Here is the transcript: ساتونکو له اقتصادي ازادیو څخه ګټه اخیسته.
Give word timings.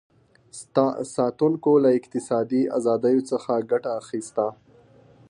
ساتونکو 1.15 1.71
له 1.83 1.89
اقتصادي 1.99 2.61
ازادیو 2.77 3.21
څخه 3.31 3.51
ګټه 3.71 3.91
اخیسته. 4.01 4.45